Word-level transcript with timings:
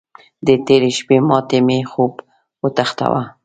د 0.47 0.49
تېرې 0.65 0.89
شپې 0.97 1.17
ماتې 1.27 1.59
مې 1.67 1.79
خوب 1.91 2.13
وتښتاوو. 2.61 3.23